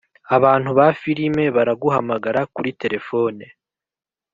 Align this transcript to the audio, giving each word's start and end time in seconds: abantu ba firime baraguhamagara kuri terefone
abantu 0.37 0.69
ba 0.77 0.87
firime 1.01 1.43
baraguhamagara 1.55 2.39
kuri 2.55 2.69
terefone 2.81 3.43